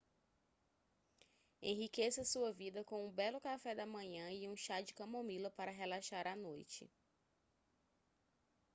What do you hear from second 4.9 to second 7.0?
camomila para relaxar à noite